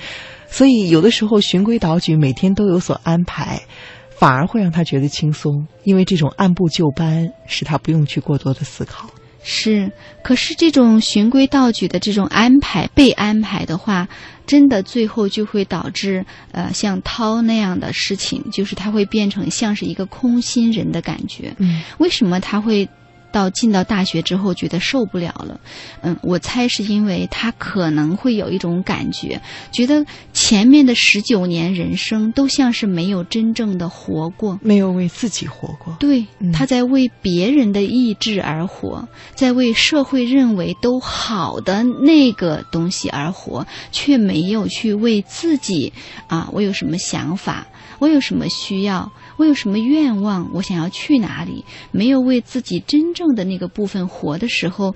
[0.50, 3.62] 所以，有的时候循规蹈矩，每天都有所安排，
[4.10, 9.08] 反而会让他觉得轻松，因为这种按部就班使他不用去过多的思考。
[9.42, 9.90] 是，
[10.22, 14.06] 可是这种循规蹈矩的这种安排被安排的话，
[14.46, 21.54] 真的最后就会导致呃像涛那样的事情，就是他会变成像是一个空心人的感觉。
[21.56, 22.86] 嗯为什么他会
[23.32, 25.60] 到进到大学之后觉得受不了了？
[26.02, 29.40] 嗯，我猜是因为他可能会有一种感觉，
[29.72, 34.58] 觉得前面的十九年人生都像是没有真正的活过。
[34.62, 35.96] 没有为自己活过。
[35.98, 45.92] 对嗯，他在为别人的意志而活，在为社会认为都好的那个东西而活，却没有去为自己
[46.26, 47.66] 啊，我有什么想法，
[47.98, 49.10] 我有什么需要，
[49.40, 54.94] 我有什么愿望，我想要去哪里，没有为自己真正的那个部分活的时候。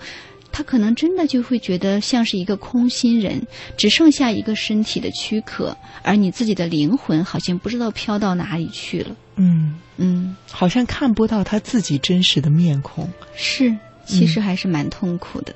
[0.53, 3.45] 他可能真的就会觉得像是一个空心人，
[3.77, 9.17] 只剩下一个身体的躯壳，而你自己的灵魂好像不知道飘到哪里去了。
[9.35, 13.09] 嗯，嗯，好像看不到他自己真实的面孔。
[13.35, 15.53] 是，其实还是蛮痛苦的。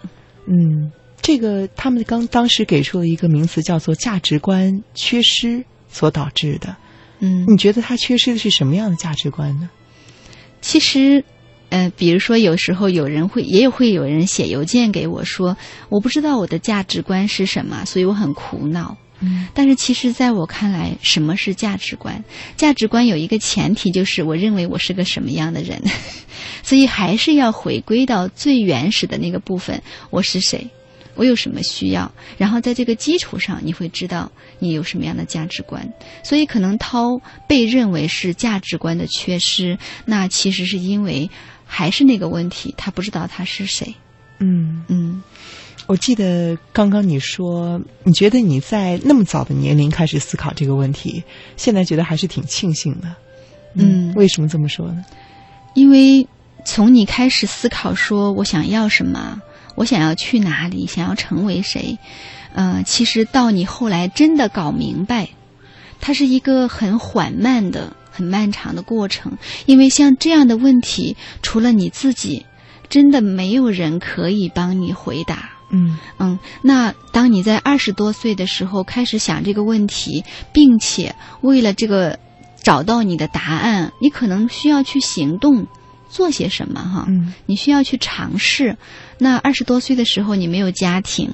[0.46, 6.74] 嗯，这个他们刚当时给出了一个名词，叫做价值观缺失所导致的。
[7.20, 9.68] 嗯，你觉得他缺失的是什么样的价值观呢？
[10.60, 11.24] 其实，
[11.70, 15.56] 呃，比如说有时候有人会，也有会有人写邮件给我说，
[15.88, 18.96] 我不知道我的价值观是什么，所以我很苦恼。
[19.20, 22.22] 嗯但是其实，在我看来，什么是价值观？
[22.56, 25.82] 价值观有一个前提，就是我认为我是个什么样的人，
[26.62, 30.68] 所以还是要回归到最原始的那个部分：我是谁，
[31.18, 35.86] 我有什么需要，然后在这个基础上，你会知道你有什么样的价值观。
[36.22, 41.28] 所以，可能涛被认为是价值观的缺失，那其实是因为
[41.66, 43.92] 还是那个问题，他不知道他是谁。
[44.38, 45.20] 嗯，嗯
[45.88, 51.24] 我记得刚刚你说，你觉得你在那么早的年龄开始思考这个问题，
[51.56, 53.08] 现在觉得还是挺庆幸的。
[53.74, 55.04] 嗯为什么这么说呢？
[55.74, 56.26] 因为
[56.64, 59.40] 从你开始思考说我想要什么，
[59.78, 61.96] 我想要去哪里，想要成为谁，
[62.52, 65.28] 呃，其实到你后来真的搞明白，
[66.00, 69.38] 它是一个很缓慢的、很漫长的过程。
[69.66, 72.44] 因为像这样的问题，除了你自己，
[72.88, 75.50] 真的没有人可以帮你回答。
[75.70, 82.18] 嗯嗯，那当你在二十多岁的时候开始想这个问题，并且为了这个
[82.64, 85.68] 找到你的答案，你可能需要去行动，
[86.08, 87.04] 做些什么哈？
[87.08, 88.76] 嗯你需要去尝试。
[89.18, 91.30] 那二十多岁的时候，你没有家庭，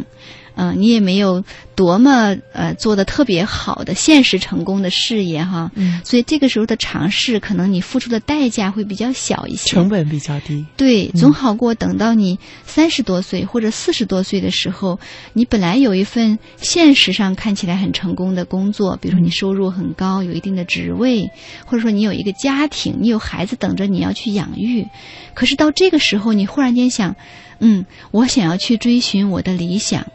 [0.57, 10.65] 嗯、你也没有多么呃做的特别好的现实成功的事业哈，嗯，所以这个时候的尝试，可能你付出的代价会比较小一些，成本比较低。
[10.77, 15.01] 对，嗯总好过等到你三十多岁或者四十多岁的时候，
[15.33, 21.31] 你本来有一份现实上看起来很成功的工作，比如说你收入很高，有一定的职位，
[21.67, 24.87] 或者说你有一个家庭，你有孩子等着你要去养育。
[25.35, 27.17] 可是到这个时候，你忽然间想，
[27.59, 30.07] 嗯，我想要去追寻我的理想，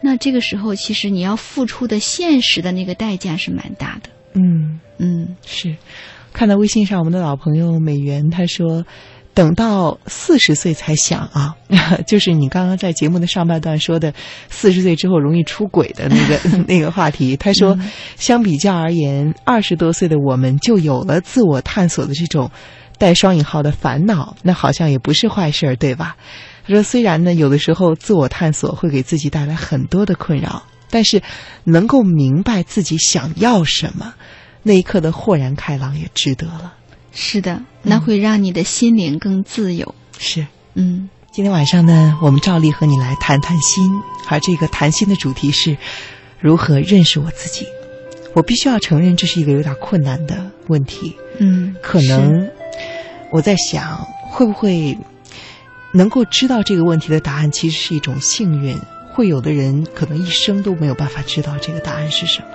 [0.00, 4.10] 那这个时候其实你要付出的现实的那个代价是蛮大的。
[4.34, 5.76] 嗯，嗯是。
[6.32, 8.84] 看到微信上我们的老朋友美元，他说。
[9.34, 11.54] 等到四十岁才想啊，
[12.08, 14.12] 就是你刚刚在节目的上半段说的，
[14.48, 17.36] 四十岁之后容易出轨的那个 那个话题。
[17.36, 17.78] 他说，
[18.16, 22.50] 相比较而言，二十多岁的我们就有了自我探索的这种
[22.98, 26.16] 带双引号的烦恼，那好像也不是坏事儿，对吧？
[26.68, 31.22] 他说，虽然呢，有的时候自我探索会给自己带来很多的困扰，但是
[31.64, 34.14] 能够明白自己想要什么，
[34.62, 36.74] 那一刻的豁然开朗也值得了。
[37.12, 39.94] 是的，那会让你的心灵更自由。
[40.18, 43.84] 是，嗯今天晚上呢，我们照例和你来谈谈心，
[44.28, 45.76] 而这个谈心的主题是
[46.40, 47.66] 如何认识我自己。
[48.34, 51.16] 我必须要承认，这是一个有点困难的问题。
[51.38, 52.48] 嗯，可能
[53.30, 54.96] 我在想，会不会
[55.92, 58.78] 能够知道这个问题的答案，其实是一种幸运。
[59.10, 62.46] 会有的人可能一生都没有办法知道这个答案是什么。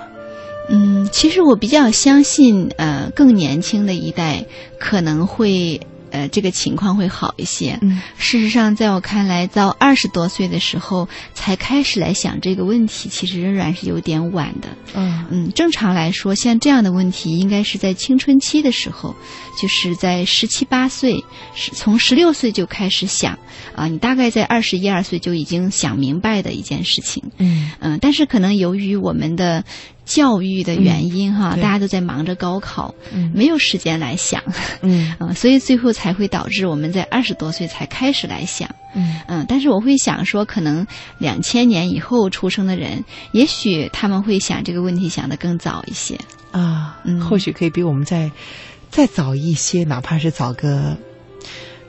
[0.70, 4.46] 嗯，其实我比较相信，呃，更年轻的一代
[4.80, 5.82] 可能会，
[6.14, 7.80] 呃，这个情况会好一些。
[7.82, 14.68] 嗯事实上，在我看来，到二十多岁的时候才开始来想这个问题，其实仍然是有点晚的。
[14.94, 19.16] 嗯嗯，正常来说，像这样的问题，应该是在青春期的时候，
[19.60, 21.24] 就是在十七八岁，
[21.56, 23.40] 是从十六岁就开始想
[23.76, 27.24] 啊，你大概在二十一二岁就已经想明白的一件事情。
[27.40, 29.66] 嗯嗯，但是可能由于我们的
[30.06, 34.42] 教育的原因哈，对大家都在忙着高考，嗯没有时间来想，
[34.82, 38.70] 嗯嗯， 所以最后才会导致我们在二十多岁才开始来想。
[38.96, 40.86] 嗯嗯，但是我会想说，可能
[41.18, 46.18] 两千年以后出生的人，也许他们会想这个问题想得更早一些。
[46.52, 48.30] 啊，嗯或许可以比我们再
[48.92, 50.96] 再早一些，哪怕是早个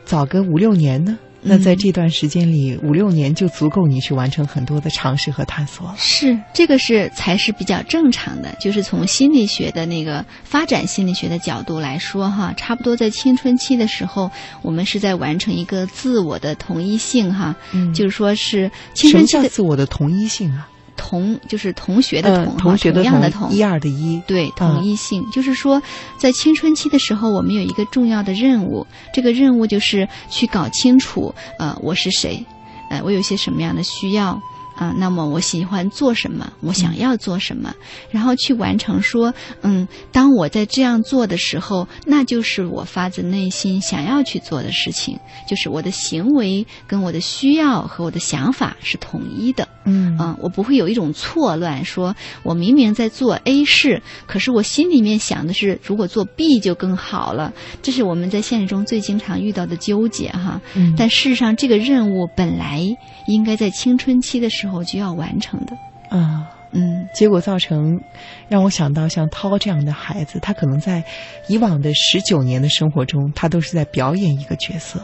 [0.04, 1.18] 早个五六年呢。
[1.44, 5.94] 那在嗯这段时间里，五六年就足够你去完成很多的尝试和探索了。
[5.98, 14.30] 是，这个是才是比较正常的，就是从心理学的那个发展心理学的角度来说，哈，差不多在青春期的时候，
[14.62, 20.68] 我们是在完成一个自我的同一性，哈，嗯就是说是青什么叫春期的自我的同一性啊？
[20.96, 24.20] 同，就是同学的嗯同，哈同学的同样的同，一二的一。
[24.26, 24.74] 对，嗯。
[24.74, 25.80] 同一性、就是说，
[26.18, 32.44] 在青春期的时候，我们有一个重要的任务，这个任务就是去搞清楚，呃，我是谁，
[32.90, 34.40] 呃，我有些什么样的需要。
[34.76, 36.52] 啊、那么我喜欢做什么？
[36.60, 37.74] 我想要做什么？
[38.10, 39.32] 然后去完成说，
[39.62, 45.18] 嗯，当我在这样做的时候，那就是我发自内心想要去做的事情，
[45.48, 49.68] 就是我的行为跟我的需要和我的想法是统一的。
[49.86, 57.52] 嗯嗯，我不会有一种错乱，说我明明在做 A 事，可是我心里面想的是，如果做 B 就更好了。
[57.82, 60.60] 这是我们在现实中最经常遇到的纠结哈。
[60.74, 62.82] 嗯但事实上，这个任务本来
[63.26, 65.76] 应该在青春期的时候就要完成的。
[66.08, 67.06] 啊，嗯。
[67.12, 68.00] 结果造成
[68.48, 71.02] 让我想到像涛这样的孩子，他可能在
[71.48, 75.00] 以往的十九年的生活中，他都是在表演一个角色，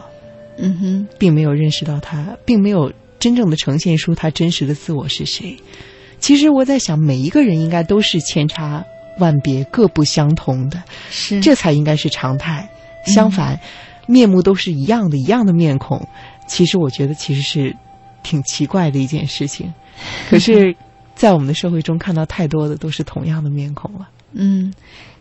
[0.57, 5.57] 嗯哼，并没有认识到他，并没有真正的呈现出他真实的自我是谁。
[6.19, 8.83] 其实我在想，每一个人应该都是千差
[9.19, 11.39] 万别、各不相同的，是。
[11.39, 12.67] 这才应该是常态。
[13.05, 13.59] 相反，
[14.05, 16.07] 面目都是一样的，一样的面孔，
[16.45, 17.75] 其实我觉得其实是
[18.23, 19.73] 挺奇怪的一件事情。
[20.29, 20.75] 可是，
[21.15, 24.09] 在我们的社会中看到太多的都是同样的面孔了。
[24.33, 24.73] 嗯，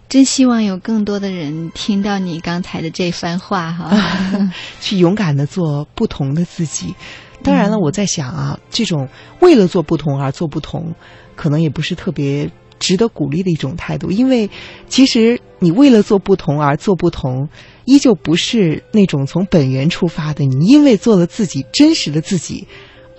[0.08, 3.90] 真希望有更多的人听到你刚才的这番话哈。
[4.80, 6.94] 去勇敢的做不同的自己。
[7.42, 9.08] 当然了，我在想啊，这种
[9.40, 10.94] 为了做不同而做不同，
[11.36, 14.10] 可能也不是特别值得鼓励的一种态度。
[14.10, 14.50] 因为
[14.88, 17.48] 其实你为了做不同而做不同，
[17.86, 20.44] 依旧不是那种从本源出发的。
[20.44, 22.68] 你因为做了自己真实的自己，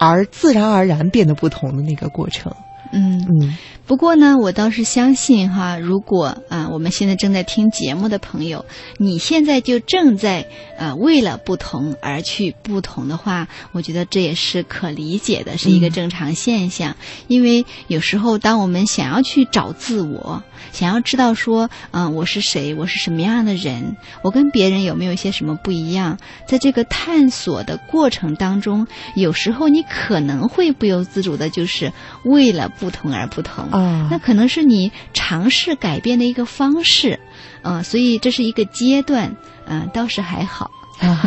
[0.04, 2.52] 而自然而然变得不同的那个过程。
[2.92, 3.56] 嗯嗯
[3.92, 8.66] 不过呢，我倒是相信哈，如果啊，我们现在正在听节目的朋友，
[8.96, 16.96] 你现在就正在呃为了不同而去不同的话，我觉得这也是可理解的，是一个正常现象。
[17.28, 26.18] 因为有时候，当我们想要去找自我，想要知道说，嗯、我是谁，我是什么样的人，我跟别人有没有一些什么不一样，
[26.48, 31.92] 在这个探索的过程当中，有时候你可能会不由自主的，就是
[32.24, 33.68] 为了不同而不同。
[34.10, 37.20] 那可能是你尝试改变的一个方式，
[37.64, 40.70] 嗯、所以这是一个阶段，嗯、倒是还好。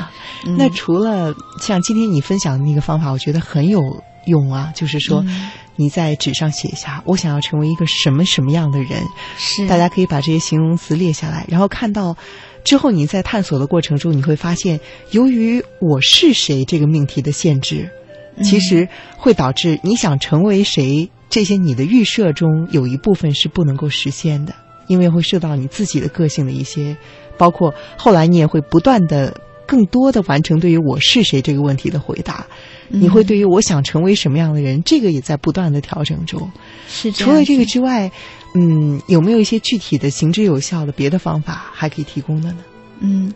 [0.58, 3.80] 那除了像今天你分享的那个方法，我觉得很有
[4.26, 5.50] 用啊，就是说嗯。
[5.76, 9.02] 你在纸上写下我想要成为一个什么什么样的人，
[9.36, 9.66] 是。
[9.66, 12.16] 大家可以把这些形容词列下来，然后看到
[12.62, 14.78] 之后你在探索的过程中，你会发现，
[15.10, 17.90] 由于我是谁这个命题的限制，
[18.36, 24.54] 嗯其实会导致你想成为谁，这些你的预设中有一部分是不能够实现的，
[24.86, 26.96] 因为会受到你自己的个性的一些，
[27.36, 29.36] 包括后来你也会不断的。
[29.66, 32.46] 更多的完成对于我是谁这个问题的回答，
[32.88, 36.52] 你会对于我想成为什么样的人，这个也在不断的调整中。
[36.86, 38.12] 是除了这个之外，
[38.54, 42.58] 嗯，有没有一些具体的行之有效的别的方法还可以提供的呢？
[43.00, 43.32] 嗯，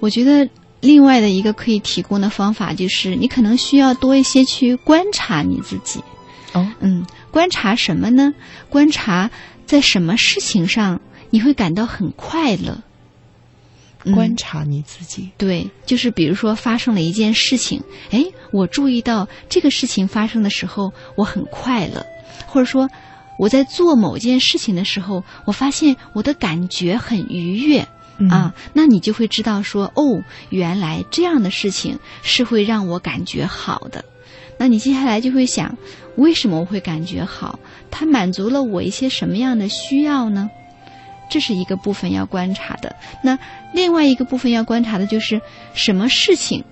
[0.00, 0.46] 我觉得
[0.80, 6.00] 另外的一个可以提供的方法就是，你可能需要多一些去观察你自己。
[6.54, 8.32] 哦，嗯，观察什么呢？
[8.68, 9.30] 观察
[9.66, 11.00] 在什么事情上
[11.30, 12.78] 你会感到很快乐。
[14.04, 15.28] 嗯观察你自己。
[15.36, 22.06] 对，就是比如说发生了一件事情，哎，我注意到这个事情发生的时候，我很快乐，
[22.46, 22.88] 或者说
[23.38, 27.86] 我在做某件事情的时候，我发现我的感觉很愉悦。
[28.20, 34.04] 嗯啊，那你就会知道说，哦，原来这样的事情是会让我感觉好的。
[34.58, 35.76] 那你接下来就会想，
[36.16, 37.58] 为什么我会感觉好？
[37.90, 40.50] 它满足了我一些什么样的需要呢？
[41.30, 42.96] 这是一个部分要观察的。
[43.22, 43.38] 那
[43.72, 45.40] 另外一个部分要观察的就是
[45.74, 46.64] 什么事情，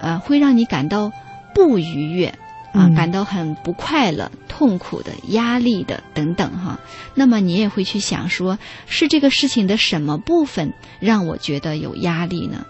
[0.00, 1.12] 呃，会让你感到
[1.54, 2.28] 不愉悦
[2.72, 6.78] 啊，嗯感到很不快乐、痛苦的、压力的等等哈。
[7.14, 12.64] 那么你也会去想说，是这个事情的什么部分让我觉得有压力呢？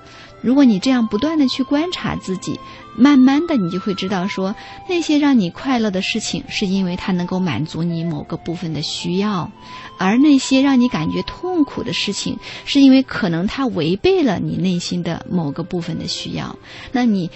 [0.44, 2.60] 如果你这样不断的去观察自己，
[2.94, 4.54] 慢慢的你就会知道说，
[4.86, 9.50] 那些让你快乐的事情，是因为它能够满足你某个部分的需要，
[9.98, 16.56] 而那些让你感觉痛苦的事情，是因为可能它违背了你内心的某个部分的需要。
[16.92, 17.30] 那你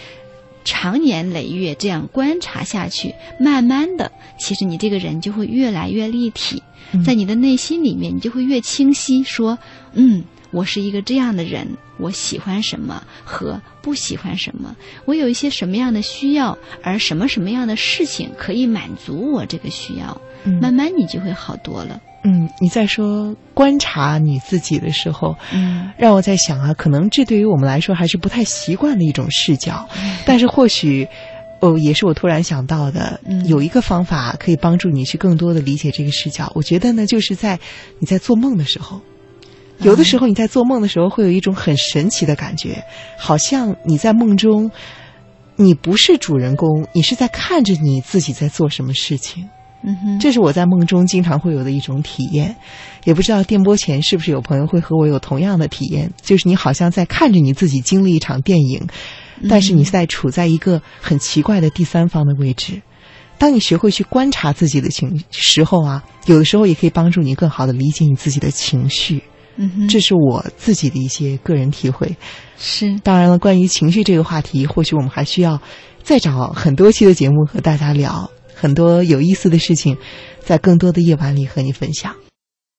[0.65, 6.63] 长年累月这样观察下去，慢慢的，其实你这个人就会越来越立体，
[7.07, 9.59] 在你的内心里面，你就会越清晰，说，
[9.95, 11.67] 嗯，我是一个这样的人，
[11.99, 14.75] 我喜欢什么和不喜欢什么，
[15.05, 22.01] 我有一些什么样的需要，而什么什么样的事情可以满足我这个需要，嗯慢慢你就会好多了。
[22.25, 31.07] 嗯，你在说观察你自己的时候，嗯让我在想啊，可能这对于我们来说还是不太习惯的一种视角，嗯但是或许。
[31.61, 36.53] 哦，也是我突然想到的，嗯有一个方法可以帮助你去更多的理解这个视角。
[36.55, 37.59] 我觉得呢，就是在
[37.99, 39.01] 你在做梦的时候，
[39.81, 42.83] 有的时候你在做梦的时候会有一种很神奇的感觉，
[43.17, 44.71] 好像你在梦中，
[45.57, 49.49] 你不是主人公，你是在看着你自己在做什么事情。
[49.85, 52.57] 嗯哼，这是我在梦中经常会有的一种体验，
[53.05, 58.85] 也不知道电波前是不是有朋友会和我有同样的体验，就是你好像在看着你自己经历一场电影，
[59.49, 62.83] 但是你在处在一个很奇怪的第三方的位置。
[63.39, 69.23] 当你学会去观察自己的情时候啊，有的时候也可以帮助你更好的理解你自己的情绪。
[69.89, 72.17] 这是我自己的一些个人体会。
[72.57, 75.61] 是当然了，关于情绪这个话题，或许我们还需要
[76.03, 78.31] 再找很多期的节目和大家聊。
[78.55, 79.97] 很多有意思的事情，
[80.41, 82.15] 在更多的夜晚里和你分享。